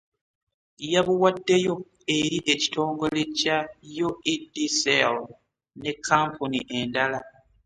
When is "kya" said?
3.37-3.57